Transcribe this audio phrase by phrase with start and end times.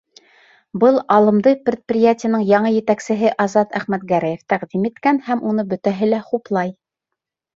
[0.83, 6.73] Был алымды предприятиеның яңы етәксеһе Азат Әхмәтгәрәев тәҡдим иткән, һәм уны бөтәһе лә хуплай.